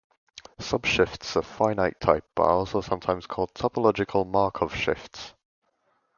Subshifts 0.57 1.35
of 1.35 1.45
finite 1.45 1.99
type 1.99 2.25
are 2.37 2.49
also 2.49 2.81
sometimes 2.81 3.27
called 3.27 3.53
topological 3.53 4.25
Markov 4.27 4.73
shifts. 4.73 5.35